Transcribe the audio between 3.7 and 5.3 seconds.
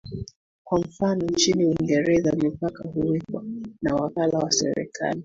na wakala wa serikali